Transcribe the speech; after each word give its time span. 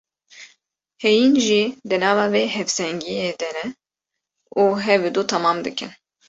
Heyîn 1.03 1.31
jî 1.47 1.63
di 1.89 1.97
nava 2.03 2.25
vê 2.33 2.43
hevsengiyê 2.55 3.31
de 3.41 3.49
ne 3.57 3.65
û 4.61 4.63
hev 4.85 5.01
û 5.21 5.23
temam 5.31 5.57
dikin. 5.65 5.91